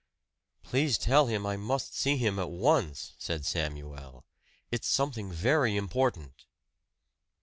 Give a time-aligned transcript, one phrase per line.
[0.63, 4.25] "Please tell him I must see him at once," said Samuel.
[4.71, 6.47] "It's something very important."